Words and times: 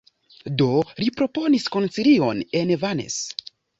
Do, 0.61 0.69
li 1.03 1.09
proponis 1.19 1.67
koncilion 1.75 2.41
en 2.63 2.73
Vannes. 2.85 3.19